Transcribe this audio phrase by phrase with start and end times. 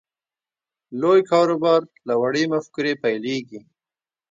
[1.01, 3.59] لوی کاروبار له وړې مفکورې پیلېږي